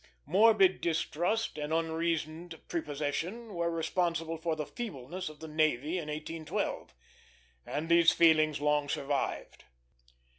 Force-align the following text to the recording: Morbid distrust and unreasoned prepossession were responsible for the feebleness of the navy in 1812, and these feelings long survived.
Morbid 0.25 0.81
distrust 0.81 1.59
and 1.59 1.71
unreasoned 1.71 2.59
prepossession 2.67 3.53
were 3.53 3.69
responsible 3.69 4.35
for 4.39 4.55
the 4.55 4.65
feebleness 4.65 5.29
of 5.29 5.41
the 5.41 5.47
navy 5.47 5.99
in 5.99 6.07
1812, 6.07 6.95
and 7.67 7.87
these 7.87 8.11
feelings 8.11 8.59
long 8.59 8.89
survived. 8.89 9.65